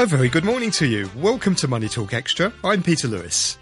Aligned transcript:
A 0.00 0.06
very 0.06 0.28
good 0.28 0.44
morning 0.44 0.70
to 0.72 0.86
you. 0.86 1.10
Welcome 1.16 1.56
to 1.56 1.66
Money 1.66 1.88
Talk 1.88 2.14
Extra. 2.14 2.52
I'm 2.62 2.84
Peter 2.84 3.08
Lewis. 3.08 3.58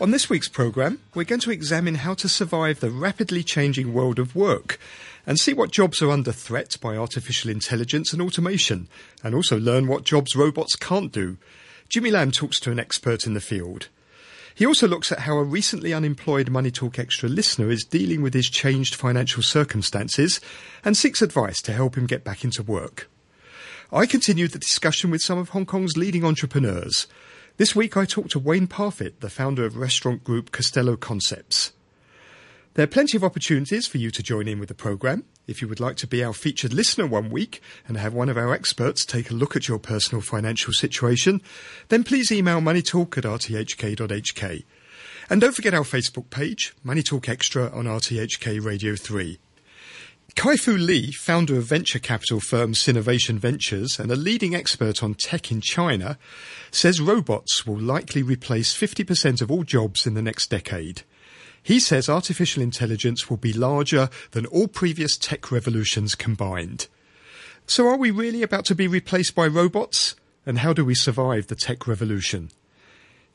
On 0.00 0.10
this 0.10 0.30
week's 0.30 0.48
programme, 0.48 0.98
we're 1.14 1.24
going 1.24 1.42
to 1.42 1.50
examine 1.50 1.96
how 1.96 2.14
to 2.14 2.28
survive 2.30 2.80
the 2.80 2.90
rapidly 2.90 3.42
changing 3.42 3.92
world 3.92 4.18
of 4.18 4.34
work 4.34 4.80
and 5.26 5.38
see 5.38 5.52
what 5.52 5.70
jobs 5.70 6.00
are 6.00 6.10
under 6.10 6.32
threat 6.32 6.78
by 6.80 6.96
artificial 6.96 7.50
intelligence 7.50 8.14
and 8.14 8.22
automation, 8.22 8.88
and 9.22 9.34
also 9.34 9.58
learn 9.60 9.88
what 9.88 10.04
jobs 10.04 10.34
robots 10.34 10.74
can't 10.74 11.12
do. 11.12 11.36
Jimmy 11.90 12.10
Lam 12.10 12.30
talks 12.30 12.58
to 12.60 12.70
an 12.70 12.80
expert 12.80 13.26
in 13.26 13.34
the 13.34 13.38
field. 13.38 13.90
He 14.54 14.64
also 14.64 14.88
looks 14.88 15.12
at 15.12 15.20
how 15.20 15.36
a 15.36 15.44
recently 15.44 15.92
unemployed 15.92 16.48
Money 16.48 16.70
Talk 16.70 16.98
Extra 16.98 17.28
listener 17.28 17.70
is 17.70 17.84
dealing 17.84 18.22
with 18.22 18.32
his 18.32 18.48
changed 18.48 18.94
financial 18.94 19.42
circumstances 19.42 20.40
and 20.82 20.96
seeks 20.96 21.20
advice 21.20 21.60
to 21.60 21.74
help 21.74 21.94
him 21.94 22.06
get 22.06 22.24
back 22.24 22.42
into 22.42 22.62
work. 22.62 23.10
I 23.94 24.06
continued 24.06 24.52
the 24.52 24.58
discussion 24.58 25.10
with 25.10 25.20
some 25.20 25.36
of 25.36 25.50
Hong 25.50 25.66
Kong's 25.66 25.98
leading 25.98 26.24
entrepreneurs. 26.24 27.06
This 27.58 27.76
week 27.76 27.94
I 27.94 28.06
talked 28.06 28.30
to 28.30 28.38
Wayne 28.38 28.66
Parfitt, 28.66 29.20
the 29.20 29.28
founder 29.28 29.66
of 29.66 29.76
restaurant 29.76 30.24
group 30.24 30.50
Castelo 30.50 30.98
Concepts. 30.98 31.74
There 32.72 32.84
are 32.84 32.86
plenty 32.86 33.18
of 33.18 33.22
opportunities 33.22 33.86
for 33.86 33.98
you 33.98 34.10
to 34.12 34.22
join 34.22 34.48
in 34.48 34.58
with 34.58 34.70
the 34.70 34.74
programme. 34.74 35.24
If 35.46 35.60
you 35.60 35.68
would 35.68 35.78
like 35.78 35.96
to 35.96 36.06
be 36.06 36.24
our 36.24 36.32
featured 36.32 36.72
listener 36.72 37.06
one 37.06 37.28
week 37.28 37.60
and 37.86 37.98
have 37.98 38.14
one 38.14 38.30
of 38.30 38.38
our 38.38 38.54
experts 38.54 39.04
take 39.04 39.30
a 39.30 39.34
look 39.34 39.56
at 39.56 39.68
your 39.68 39.78
personal 39.78 40.22
financial 40.22 40.72
situation, 40.72 41.42
then 41.90 42.02
please 42.02 42.32
email 42.32 42.62
moneytalk 42.62 43.18
at 43.18 43.24
rthk.hk. 43.24 44.64
And 45.28 45.38
don't 45.38 45.54
forget 45.54 45.74
our 45.74 45.84
Facebook 45.84 46.30
page, 46.30 46.74
Money 46.82 47.02
Talk 47.02 47.28
Extra 47.28 47.70
on 47.70 47.84
RTHK 47.84 48.64
Radio 48.64 48.96
3. 48.96 49.38
Kai-Fu 50.34 50.76
Lee, 50.76 51.12
founder 51.12 51.58
of 51.58 51.64
venture 51.64 51.98
capital 51.98 52.40
firm 52.40 52.72
Sinovation 52.72 53.38
Ventures 53.38 53.98
and 53.98 54.10
a 54.10 54.16
leading 54.16 54.54
expert 54.54 55.02
on 55.02 55.14
tech 55.14 55.52
in 55.52 55.60
China, 55.60 56.18
says 56.70 57.00
robots 57.00 57.66
will 57.66 57.78
likely 57.78 58.22
replace 58.22 58.74
50% 58.74 59.42
of 59.42 59.50
all 59.50 59.62
jobs 59.62 60.06
in 60.06 60.14
the 60.14 60.22
next 60.22 60.48
decade. 60.48 61.02
He 61.62 61.78
says 61.78 62.08
artificial 62.08 62.62
intelligence 62.62 63.30
will 63.30 63.36
be 63.36 63.52
larger 63.52 64.08
than 64.32 64.46
all 64.46 64.68
previous 64.68 65.16
tech 65.16 65.52
revolutions 65.52 66.14
combined. 66.14 66.88
So 67.66 67.86
are 67.88 67.96
we 67.96 68.10
really 68.10 68.42
about 68.42 68.64
to 68.66 68.74
be 68.74 68.88
replaced 68.88 69.34
by 69.34 69.46
robots? 69.46 70.16
And 70.44 70.58
how 70.58 70.72
do 70.72 70.84
we 70.84 70.94
survive 70.94 71.46
the 71.46 71.54
tech 71.54 71.86
revolution? 71.86 72.50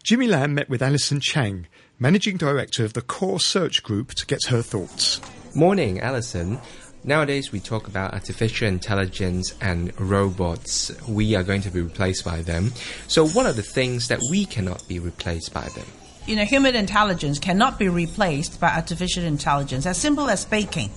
Jimmy 0.03 0.27
Lam 0.27 0.55
met 0.55 0.69
with 0.69 0.81
Alison 0.81 1.21
Chang, 1.21 1.67
Managing 1.99 2.37
Director 2.37 2.83
of 2.83 2.93
the 2.93 3.01
Core 3.01 3.39
Search 3.39 3.81
Group, 3.81 4.13
to 4.15 4.25
get 4.25 4.47
her 4.47 4.61
thoughts. 4.61 5.21
Morning, 5.57 5.99
Alison. 6.01 6.59
Nowadays, 7.03 7.51
we 7.51 7.59
talk 7.59 7.87
about 7.87 8.13
artificial 8.13 8.67
intelligence 8.67 9.55
and 9.59 9.91
robots. 9.99 10.91
We 11.07 11.33
are 11.33 11.41
going 11.41 11.61
to 11.61 11.71
be 11.71 11.81
replaced 11.81 12.23
by 12.23 12.43
them. 12.43 12.73
So, 13.07 13.27
what 13.29 13.47
are 13.47 13.53
the 13.53 13.63
things 13.63 14.07
that 14.09 14.19
we 14.29 14.45
cannot 14.45 14.87
be 14.87 14.99
replaced 14.99 15.55
by 15.55 15.67
them? 15.69 15.87
You 16.27 16.35
know, 16.35 16.45
human 16.45 16.75
intelligence 16.75 17.39
cannot 17.39 17.79
be 17.79 17.89
replaced 17.89 18.59
by 18.59 18.69
artificial 18.69 19.23
intelligence. 19.23 19.87
As 19.87 19.97
simple 19.97 20.29
as 20.29 20.45
baking. 20.45 20.91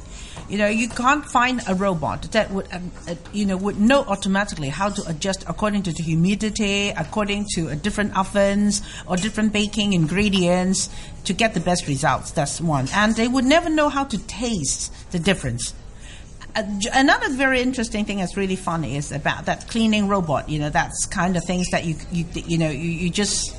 You 0.49 0.59
know, 0.59 0.67
you 0.67 0.89
can't 0.89 1.25
find 1.25 1.61
a 1.69 1.75
robot 1.75 2.23
that 2.33 2.51
would, 2.51 2.73
um, 2.73 2.91
uh, 3.09 3.15
you 3.33 3.47
know, 3.47 3.57
would 3.57 3.81
know 3.81 4.03
automatically 4.03 4.69
how 4.69 4.91
to 4.91 5.09
adjust 5.09 5.45
according 5.49 5.83
to 5.85 5.93
the 5.93 6.03
humidity, 6.03 6.89
according 6.91 7.47
to 7.55 7.71
uh, 7.71 7.75
different 7.75 8.17
ovens 8.17 8.83
or 9.07 9.17
different 9.17 9.53
baking 9.53 9.93
ingredients 9.93 10.91
to 11.25 11.33
get 11.33 11.55
the 11.55 11.61
best 11.61 11.87
results. 11.87 12.33
That's 12.33 12.61
one. 12.61 12.89
And 12.95 13.15
they 13.15 13.29
would 13.29 13.45
never 13.45 13.71
know 13.71 13.89
how 13.89 14.05
to 14.05 14.19
taste 14.19 14.93
the 15.13 15.19
difference 15.19 15.75
another 16.57 17.33
very 17.35 17.61
interesting 17.61 18.05
thing 18.05 18.19
that's 18.19 18.37
really 18.37 18.57
funny 18.57 18.97
is 18.97 19.13
about 19.13 19.47
that 19.47 19.69
cleaning 19.69 20.09
robot. 20.09 20.49
You 20.49 20.59
know, 20.59 20.71
that's 20.71 21.07
kind 21.07 21.37
of 21.37 21.45
things 21.45 21.69
that 21.71 21.85
you 21.85 21.97
you 22.11 22.25
you 22.35 22.59
know 22.59 22.71
you, 22.71 22.91
you 22.91 23.11
just 23.11 23.55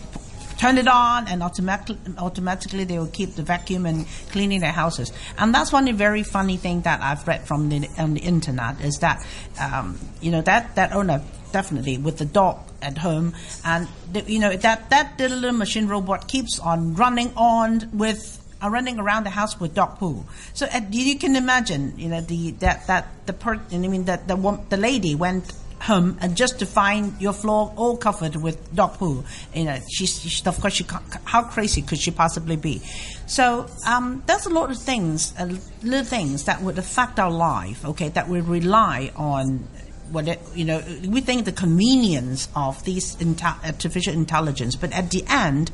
turn 0.62 0.78
it 0.78 0.88
on 0.88 1.28
and 1.28 1.42
automatically 1.42 1.98
automatically 2.20 2.84
they 2.84 3.00
will 3.00 3.14
keep 3.20 3.34
the 3.34 3.42
vacuum 3.42 3.86
and 3.88 4.06
cleaning 4.32 4.62
their 4.62 4.72
houses. 4.72 5.12
And 5.38 5.54
that's 5.54 5.72
one 5.72 5.92
very 5.96 6.24
funny 6.24 6.58
thing 6.58 6.82
that 6.82 7.02
I've 7.02 7.28
read 7.28 7.48
from 7.48 7.70
the 7.70 7.90
on 7.98 8.14
the 8.14 8.22
internet 8.22 8.80
is 8.82 9.00
that 9.00 9.26
um, 9.60 10.00
you 10.22 10.32
know 10.32 10.42
that 10.42 10.76
that 10.76 10.94
owner 10.94 11.22
definitely 11.52 11.98
with 11.98 12.18
the 12.18 12.26
dog 12.26 12.60
at 12.82 12.98
home 13.00 13.34
and 13.66 13.88
the, 14.14 14.22
you 14.22 14.40
know 14.40 14.56
that 14.56 14.90
that 14.92 15.20
little 15.20 15.52
machine 15.52 15.88
robot 15.88 16.28
keeps 16.28 16.60
on 16.60 16.94
running 16.94 17.34
on 17.36 17.90
with 17.92 18.38
are 18.62 18.70
running 18.70 19.00
around 19.00 19.24
the 19.24 19.32
house 19.32 19.60
with 19.60 19.74
dog 19.74 19.98
poo. 19.98 20.24
So 20.54 20.68
uh, 20.68 20.82
you 20.92 21.18
can 21.18 21.36
imagine, 21.36 21.98
you 21.98 22.10
know, 22.10 22.22
the 22.22 22.52
that 22.62 22.86
that 22.86 23.08
the 23.26 23.34
per, 23.34 23.60
I 23.72 23.78
mean 23.78 24.06
that 24.06 24.28
the 24.28 24.36
the 24.70 24.78
lady 24.78 25.16
went 25.16 25.52
home 25.82 26.18
and 26.22 26.38
just 26.38 26.60
to 26.60 26.66
find 26.66 27.20
your 27.20 27.34
floor 27.34 27.74
all 27.76 27.98
covered 27.98 28.36
with 28.36 28.74
dog 28.76 28.94
poo. 28.98 29.24
You 29.54 29.66
know, 29.66 29.80
she's 29.90 30.22
she, 30.22 30.46
of 30.46 30.60
course 30.60 30.74
she 30.74 30.86
how 31.26 31.44
crazy 31.44 31.82
could 31.82 32.00
she 32.00 32.12
possibly 32.12 32.56
be? 32.56 32.82
So 33.26 33.68
um, 33.88 34.24
there's 34.28 34.46
a 34.46 34.50
lot 34.50 34.72
of 34.72 34.78
things, 34.78 35.34
uh, 35.38 35.56
little 35.84 36.06
things 36.06 36.46
that 36.46 36.62
would 36.62 36.78
affect 36.78 37.20
our 37.20 37.32
life. 37.32 37.84
Okay, 37.86 38.10
that 38.10 38.28
we 38.28 38.42
rely 38.42 39.12
on. 39.16 39.68
What 40.12 40.28
it, 40.28 40.42
you 40.54 40.66
know, 40.66 40.84
we 41.08 41.22
think 41.22 41.46
the 41.46 41.54
convenience 41.54 42.50
of 42.54 42.84
these 42.84 43.16
artificial 43.64 44.14
intelligence, 44.14 44.76
but 44.76 44.92
at 44.92 45.10
the 45.10 45.24
end, 45.30 45.72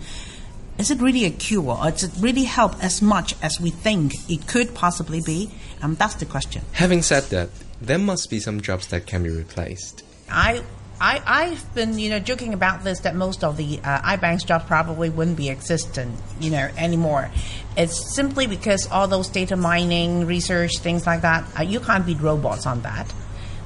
is 0.78 0.92
it 0.92 1.02
really 1.02 1.26
a 1.26 1.32
cure 1.32 1.76
or 1.76 1.92
does 1.92 2.04
it 2.04 2.12
really 2.20 2.44
help 2.44 2.82
as 2.84 3.02
much 3.02 3.36
as 3.42 3.60
we 3.60 3.70
think 3.70 4.14
it 4.30 4.48
could 4.48 4.74
possibly 4.76 5.22
be? 5.22 5.50
Um, 5.82 5.96
that's 5.96 6.16
the 6.16 6.26
question. 6.26 6.62
Having 6.74 7.02
said 7.04 7.24
that, 7.26 7.50
there 7.82 8.00
must 8.00 8.30
be 8.30 8.40
some 8.40 8.62
jobs 8.62 8.88
that 8.88 9.06
can 9.06 9.24
be 9.24 9.30
replaced. 9.30 10.04
I 10.30 10.64
I, 11.00 11.22
I've 11.26 11.76
been, 11.76 12.00
you 12.00 12.10
know, 12.10 12.20
joking 12.20 12.56
about 12.56 12.84
this 12.84 13.02
that 13.02 13.16
most 13.16 13.44
of 13.44 13.56
the 13.56 13.80
uh, 13.84 14.18
iBank's 14.18 14.44
jobs 14.44 14.66
probably 14.66 15.10
wouldn't 15.10 15.38
be 15.38 15.50
existent, 15.50 16.20
you 16.40 16.50
know, 16.50 16.70
anymore. 16.76 17.30
It's 17.76 18.16
simply 18.16 18.48
because 18.48 18.88
all 18.90 19.08
those 19.08 19.28
data 19.28 19.56
mining, 19.56 20.26
research, 20.26 20.80
things 20.80 21.06
like 21.06 21.22
that, 21.22 21.46
uh, 21.60 21.62
you 21.62 21.80
can't 21.82 22.04
beat 22.04 22.20
robots 22.20 22.66
on 22.66 22.82
that. 22.82 23.14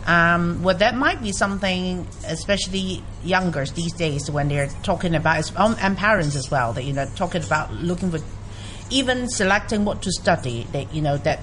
Um, 0.05 0.63
well, 0.63 0.77
that 0.77 0.95
might 0.95 1.21
be 1.21 1.31
something, 1.31 2.07
especially 2.25 3.03
youngers 3.23 3.71
these 3.73 3.93
days, 3.93 4.29
when 4.31 4.47
they're 4.47 4.69
talking 4.83 5.15
about, 5.15 5.51
and 5.57 5.97
parents 5.97 6.35
as 6.35 6.49
well, 6.49 6.73
that 6.73 6.83
you 6.83 6.93
know, 6.93 7.07
talking 7.15 7.43
about 7.43 7.71
looking 7.73 8.11
for, 8.11 8.19
even 8.89 9.29
selecting 9.29 9.85
what 9.85 10.01
to 10.03 10.11
study. 10.11 10.67
That 10.71 10.93
you 10.93 11.01
know, 11.01 11.17
that 11.17 11.39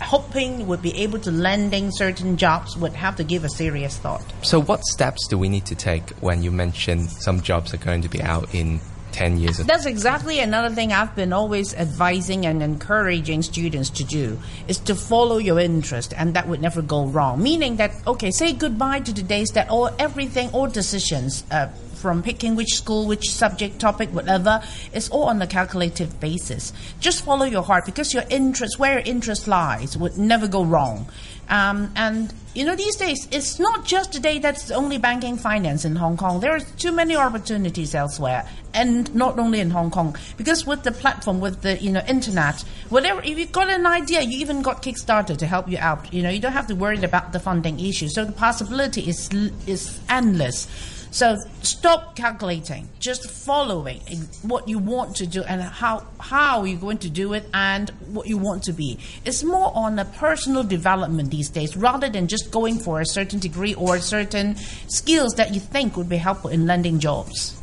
hoping 0.00 0.66
would 0.66 0.82
be 0.82 0.94
able 1.02 1.18
to 1.20 1.30
landing 1.30 1.90
certain 1.92 2.36
jobs 2.36 2.76
would 2.76 2.92
have 2.92 3.16
to 3.16 3.24
give 3.24 3.44
a 3.44 3.48
serious 3.48 3.96
thought. 3.98 4.24
So, 4.42 4.60
what 4.60 4.84
steps 4.84 5.26
do 5.28 5.38
we 5.38 5.48
need 5.48 5.66
to 5.66 5.74
take 5.74 6.10
when 6.20 6.42
you 6.42 6.50
mention 6.50 7.08
some 7.08 7.40
jobs 7.40 7.72
are 7.72 7.78
going 7.78 8.02
to 8.02 8.08
be 8.08 8.22
out 8.22 8.54
in 8.54 8.80
10 9.12 9.38
years 9.38 9.60
ago. 9.60 9.66
That's 9.66 9.86
exactly 9.86 10.40
another 10.40 10.74
thing 10.74 10.92
I've 10.92 11.14
been 11.14 11.32
always 11.32 11.74
advising 11.74 12.46
and 12.46 12.62
encouraging 12.62 13.42
students 13.42 13.90
to 13.90 14.04
do 14.04 14.38
is 14.68 14.78
to 14.80 14.94
follow 14.94 15.38
your 15.38 15.58
interest 15.60 16.14
and 16.16 16.34
that 16.34 16.48
would 16.48 16.60
never 16.60 16.82
go 16.82 17.06
wrong. 17.06 17.42
Meaning 17.42 17.76
that, 17.76 17.92
okay, 18.06 18.30
say 18.30 18.52
goodbye 18.52 19.00
to 19.00 19.12
the 19.12 19.22
days 19.22 19.50
that 19.50 19.68
all 19.68 19.90
everything, 19.98 20.50
all 20.50 20.66
decisions, 20.66 21.44
uh, 21.50 21.68
from 22.02 22.22
picking 22.22 22.56
which 22.56 22.74
school, 22.74 23.06
which 23.06 23.30
subject, 23.30 23.78
topic, 23.78 24.10
whatever, 24.10 24.60
it's 24.92 25.08
all 25.08 25.24
on 25.24 25.40
a 25.40 25.46
calculative 25.46 26.20
basis. 26.20 26.72
Just 27.00 27.24
follow 27.24 27.46
your 27.46 27.62
heart 27.62 27.86
because 27.86 28.12
your 28.12 28.24
interest, 28.28 28.78
where 28.78 28.98
your 28.98 29.06
interest 29.06 29.48
lies, 29.48 29.96
would 29.96 30.18
never 30.18 30.48
go 30.48 30.64
wrong. 30.64 31.06
Um, 31.48 31.92
and 31.96 32.32
you 32.54 32.64
know, 32.64 32.76
these 32.76 32.96
days 32.96 33.28
it's 33.30 33.58
not 33.58 33.86
just 33.86 34.12
today 34.12 34.38
that's 34.38 34.70
only 34.70 34.98
banking 34.98 35.36
finance 35.36 35.84
in 35.84 35.96
Hong 35.96 36.16
Kong. 36.16 36.40
There 36.40 36.52
are 36.52 36.60
too 36.60 36.92
many 36.92 37.16
opportunities 37.16 37.94
elsewhere, 37.94 38.48
and 38.74 39.14
not 39.14 39.38
only 39.38 39.60
in 39.60 39.70
Hong 39.70 39.90
Kong. 39.90 40.16
Because 40.36 40.66
with 40.66 40.82
the 40.82 40.92
platform, 40.92 41.40
with 41.40 41.62
the 41.62 41.76
you 41.82 41.90
know 41.90 42.02
internet, 42.08 42.60
whatever, 42.88 43.20
if 43.22 43.38
you've 43.38 43.52
got 43.52 43.68
an 43.68 43.86
idea, 43.86 44.22
you 44.22 44.38
even 44.38 44.62
got 44.62 44.82
Kickstarter 44.82 45.36
to 45.36 45.46
help 45.46 45.68
you 45.68 45.78
out. 45.78 46.12
You 46.12 46.22
know, 46.22 46.30
you 46.30 46.40
don't 46.40 46.52
have 46.52 46.68
to 46.68 46.74
worry 46.74 47.02
about 47.02 47.32
the 47.32 47.40
funding 47.40 47.80
issue. 47.80 48.08
So 48.08 48.24
the 48.24 48.32
possibility 48.32 49.08
is 49.08 49.28
is 49.66 50.00
endless. 50.08 50.68
So 51.12 51.36
stop 51.60 52.16
calculating, 52.16 52.88
just 52.98 53.30
following 53.30 54.00
what 54.40 54.66
you 54.66 54.78
want 54.78 55.16
to 55.16 55.26
do 55.26 55.42
and 55.42 55.60
how 55.60 56.06
how 56.18 56.64
you're 56.64 56.80
going 56.80 56.98
to 56.98 57.10
do 57.10 57.34
it 57.34 57.44
and 57.52 57.90
what 58.08 58.26
you 58.26 58.38
want 58.38 58.62
to 58.64 58.72
be. 58.72 58.98
It's 59.26 59.44
more 59.44 59.70
on 59.74 59.98
a 59.98 60.06
personal 60.06 60.64
development 60.64 61.30
these 61.30 61.50
days 61.50 61.76
rather 61.76 62.08
than 62.08 62.28
just 62.28 62.50
going 62.50 62.78
for 62.78 63.02
a 63.02 63.06
certain 63.06 63.40
degree 63.40 63.74
or 63.74 63.98
certain 63.98 64.56
skills 64.88 65.34
that 65.34 65.52
you 65.52 65.60
think 65.60 65.98
would 65.98 66.08
be 66.08 66.16
helpful 66.16 66.48
in 66.48 66.66
landing 66.66 66.98
jobs. 66.98 67.60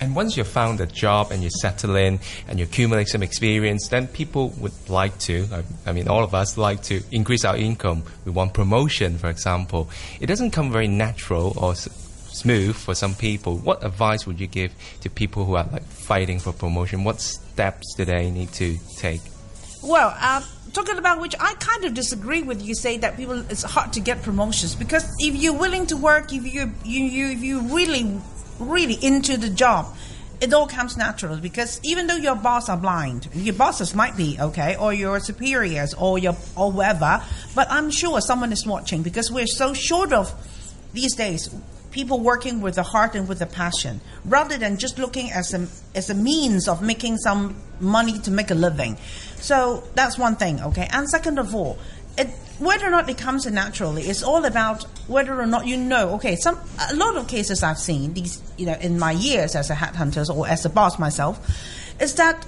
And 0.00 0.16
once 0.16 0.36
you've 0.36 0.48
found 0.48 0.80
a 0.80 0.86
job 0.86 1.30
and 1.30 1.40
you 1.40 1.50
settle 1.50 1.94
in 1.94 2.18
and 2.48 2.58
you 2.58 2.64
accumulate 2.64 3.08
some 3.08 3.22
experience, 3.22 3.88
then 3.88 4.08
people 4.08 4.50
would 4.58 4.72
like 4.88 5.16
to, 5.20 5.46
I, 5.52 5.90
I 5.90 5.92
mean, 5.92 6.08
all 6.08 6.24
of 6.24 6.34
us 6.34 6.56
like 6.58 6.82
to 6.84 7.00
increase 7.12 7.44
our 7.44 7.56
income. 7.56 8.02
We 8.24 8.32
want 8.32 8.54
promotion, 8.54 9.18
for 9.18 9.28
example. 9.28 9.88
It 10.20 10.26
doesn't 10.26 10.50
come 10.50 10.70
very 10.72 10.88
natural 10.88 11.52
or 11.56 11.74
smooth 12.38 12.76
for 12.76 12.94
some 12.94 13.14
people. 13.14 13.56
What 13.56 13.84
advice 13.84 14.26
would 14.26 14.40
you 14.40 14.46
give 14.46 14.72
to 15.00 15.10
people 15.10 15.44
who 15.44 15.54
are 15.54 15.66
like 15.70 15.84
fighting 15.84 16.38
for 16.38 16.52
promotion? 16.52 17.04
What 17.04 17.20
steps 17.20 17.94
do 17.96 18.04
they 18.04 18.30
need 18.30 18.52
to 18.54 18.78
take? 18.96 19.20
Well, 19.82 20.14
uh, 20.18 20.42
talking 20.72 20.98
about 20.98 21.20
which 21.20 21.34
I 21.38 21.54
kind 21.54 21.84
of 21.84 21.94
disagree 21.94 22.42
with 22.42 22.64
you. 22.64 22.74
Say 22.74 22.98
that 22.98 23.16
people 23.16 23.38
it's 23.50 23.62
hard 23.62 23.92
to 23.94 24.00
get 24.00 24.22
promotions 24.22 24.74
because 24.74 25.04
if 25.18 25.34
you're 25.34 25.58
willing 25.58 25.86
to 25.86 25.96
work, 25.96 26.32
if 26.32 26.44
you 26.44 26.72
you 26.84 27.04
you 27.04 27.26
if 27.28 27.42
you 27.42 27.60
really 27.74 28.20
really 28.58 28.98
into 29.00 29.36
the 29.36 29.50
job, 29.50 29.94
it 30.40 30.52
all 30.52 30.66
comes 30.66 30.96
natural 30.96 31.36
because 31.36 31.80
even 31.84 32.06
though 32.06 32.16
your 32.16 32.34
boss 32.34 32.68
are 32.68 32.76
blind, 32.76 33.28
your 33.34 33.54
bosses 33.54 33.94
might 33.94 34.16
be 34.16 34.36
okay, 34.40 34.76
or 34.76 34.92
your 34.92 35.20
superiors, 35.20 35.94
or 35.94 36.18
your 36.18 36.36
or 36.56 36.72
whoever, 36.72 37.22
but 37.54 37.68
I'm 37.70 37.90
sure 37.90 38.20
someone 38.20 38.52
is 38.52 38.66
watching 38.66 39.02
because 39.02 39.30
we're 39.30 39.46
so 39.46 39.74
short 39.74 40.12
of 40.12 40.32
these 40.92 41.14
days 41.14 41.54
people 41.90 42.20
working 42.20 42.60
with 42.60 42.74
the 42.74 42.82
heart 42.82 43.14
and 43.14 43.28
with 43.28 43.38
the 43.38 43.46
passion, 43.46 44.00
rather 44.24 44.58
than 44.58 44.76
just 44.76 44.98
looking 44.98 45.30
as 45.30 45.54
a 45.54 45.66
as 45.94 46.10
a 46.10 46.14
means 46.14 46.68
of 46.68 46.82
making 46.82 47.16
some 47.18 47.56
money 47.80 48.18
to 48.20 48.30
make 48.30 48.50
a 48.50 48.54
living. 48.54 48.96
So 49.36 49.84
that's 49.94 50.18
one 50.18 50.36
thing, 50.36 50.60
okay. 50.60 50.88
And 50.92 51.08
second 51.08 51.38
of 51.38 51.54
all, 51.54 51.78
it, 52.16 52.28
whether 52.58 52.86
or 52.86 52.90
not 52.90 53.08
it 53.08 53.18
comes 53.18 53.46
naturally, 53.46 54.02
it's 54.02 54.22
all 54.22 54.44
about 54.44 54.82
whether 55.06 55.40
or 55.40 55.46
not 55.46 55.66
you 55.66 55.76
know. 55.76 56.14
Okay, 56.14 56.36
some 56.36 56.58
a 56.90 56.96
lot 56.96 57.16
of 57.16 57.28
cases 57.28 57.62
I've 57.62 57.78
seen 57.78 58.14
these, 58.14 58.42
you 58.56 58.66
know, 58.66 58.76
in 58.80 58.98
my 58.98 59.12
years 59.12 59.54
as 59.54 59.70
a 59.70 59.74
headhunter 59.74 60.28
or 60.34 60.46
as 60.48 60.64
a 60.64 60.68
boss 60.68 60.98
myself, 60.98 61.38
is 62.00 62.14
that 62.16 62.44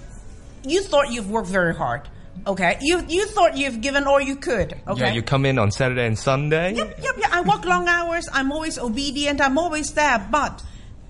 you 0.64 0.82
thought 0.82 1.10
you've 1.10 1.31
worked 1.31 1.48
very 1.48 1.75
hard. 1.75 2.02
Okay, 2.47 2.79
you 2.81 3.05
you 3.09 3.27
thought 3.27 3.56
you've 3.56 3.81
given 3.81 4.05
all 4.05 4.21
you 4.21 4.37
could. 4.37 4.75
Okay, 4.88 5.00
Yeah, 5.00 5.12
you 5.12 5.23
come 5.23 5.44
in 5.44 5.59
on 5.59 5.71
Saturday 5.71 6.06
and 6.06 6.19
Sunday. 6.19 6.75
Yep, 6.75 6.99
yep, 7.03 7.17
yep. 7.19 7.31
I 7.32 7.43
work 7.43 7.65
long 7.65 7.87
hours. 7.88 8.29
I'm 8.32 8.50
always 8.50 8.79
obedient. 8.79 9.41
I'm 9.41 9.59
always 9.59 9.93
there. 9.93 10.27
But 10.31 10.62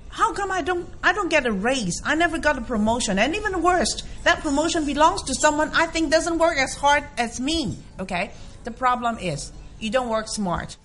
how 0.09 0.33
come 0.33 0.51
I 0.51 0.63
don't? 0.63 0.89
I 1.05 1.13
don't 1.13 1.29
get 1.31 1.47
a 1.47 1.53
raise. 1.53 2.03
I 2.05 2.17
never 2.17 2.39
got 2.39 2.59
a 2.59 2.63
promotion. 2.63 3.19
And 3.19 3.37
even 3.37 3.63
worse, 3.63 4.03
that 4.25 4.41
promotion 4.41 4.85
belongs 4.85 5.23
to 5.25 5.35
someone 5.35 5.71
I 5.73 5.87
think 5.87 6.11
doesn't 6.11 6.39
work 6.39 6.59
as 6.59 6.75
hard 6.75 7.05
as 7.17 7.41
me. 7.41 7.79
Okay. 8.01 8.33
The 8.65 8.73
problem 8.73 9.19
is 9.19 9.53
you 9.79 9.91
don't 9.91 10.09
work 10.09 10.27
smart. 10.29 10.77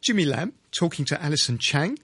Jimmy 0.00 0.24
Lam 0.24 0.52
talking 0.72 1.04
to 1.06 1.22
Alison 1.22 1.58
Chang. 1.58 1.98